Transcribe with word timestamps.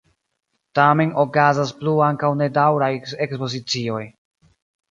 Tamen 0.79 1.11
okazas 1.23 1.75
plu 1.83 1.93
ankaŭ 2.07 2.33
nedaŭraj 2.41 2.89
ekspozicioj. 3.29 4.05